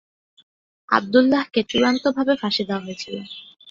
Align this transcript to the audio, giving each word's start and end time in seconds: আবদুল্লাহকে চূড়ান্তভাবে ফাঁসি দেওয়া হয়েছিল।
আবদুল্লাহকে 0.89 1.59
চূড়ান্তভাবে 1.69 2.33
ফাঁসি 2.41 2.63
দেওয়া 2.67 2.83
হয়েছিল। 2.85 3.15